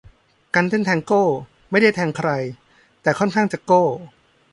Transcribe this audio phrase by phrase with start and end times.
[0.55, 1.23] การเต้นแทงโก้
[1.71, 2.29] ไม่ได้แทงใคร
[3.01, 3.83] แต่ค่อนข้างจะโก้